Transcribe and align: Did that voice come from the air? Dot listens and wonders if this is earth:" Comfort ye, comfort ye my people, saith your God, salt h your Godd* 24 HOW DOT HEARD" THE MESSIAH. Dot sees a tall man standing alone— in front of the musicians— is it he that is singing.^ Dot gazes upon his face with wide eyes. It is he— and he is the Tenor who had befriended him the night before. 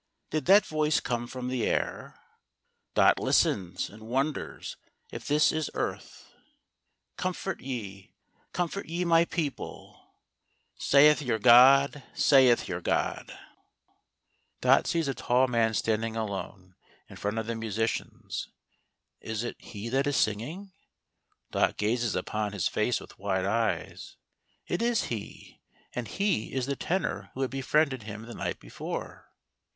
Did 0.31 0.45
that 0.47 0.65
voice 0.65 0.99
come 0.99 1.27
from 1.27 1.47
the 1.47 1.63
air? 1.63 2.19
Dot 2.95 3.19
listens 3.19 3.87
and 3.87 4.01
wonders 4.01 4.75
if 5.11 5.27
this 5.27 5.51
is 5.51 5.69
earth:" 5.75 6.25
Comfort 7.23 7.59
ye, 7.59 8.15
comfort 8.51 8.87
ye 8.87 9.05
my 9.05 9.25
people, 9.25 10.15
saith 10.79 11.21
your 11.21 11.37
God, 11.37 12.01
salt 12.15 12.61
h 12.63 12.67
your 12.67 12.81
Godd* 12.81 13.27
24 13.27 13.37
HOW 13.37 13.41
DOT 13.41 13.41
HEARD" 13.45 13.73
THE 14.61 14.67
MESSIAH. 14.67 14.77
Dot 14.79 14.87
sees 14.87 15.07
a 15.07 15.13
tall 15.13 15.47
man 15.47 15.73
standing 15.75 16.15
alone— 16.15 16.73
in 17.07 17.15
front 17.15 17.37
of 17.37 17.45
the 17.45 17.53
musicians— 17.53 18.49
is 19.21 19.43
it 19.43 19.55
he 19.61 19.87
that 19.89 20.07
is 20.07 20.17
singing.^ 20.17 20.71
Dot 21.51 21.77
gazes 21.77 22.15
upon 22.15 22.53
his 22.53 22.67
face 22.67 22.99
with 22.99 23.19
wide 23.19 23.45
eyes. 23.45 24.15
It 24.65 24.81
is 24.81 25.03
he— 25.13 25.61
and 25.93 26.07
he 26.07 26.51
is 26.55 26.65
the 26.65 26.75
Tenor 26.75 27.29
who 27.35 27.41
had 27.41 27.51
befriended 27.51 28.01
him 28.01 28.23
the 28.23 28.33
night 28.33 28.59
before. 28.59 29.29